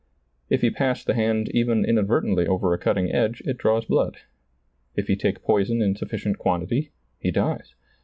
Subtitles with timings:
[0.49, 4.17] If he pass the hand even inadvertently over a cutting edge, it draws blood;
[4.95, 7.75] if he take poison in sufKcient quantity, he dies.